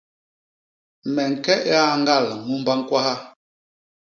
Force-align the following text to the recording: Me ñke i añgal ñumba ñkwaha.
Me 1.13 1.23
ñke 1.31 1.53
i 1.71 1.73
añgal 1.91 2.25
ñumba 2.45 2.73
ñkwaha. 2.79 3.13